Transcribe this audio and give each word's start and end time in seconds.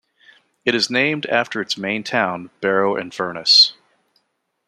It 0.65 0.73
is 0.73 0.89
named 0.89 1.27
after 1.27 1.61
its 1.61 1.77
main 1.77 2.03
town, 2.03 2.49
Barrow-in-Furness. 2.59 3.73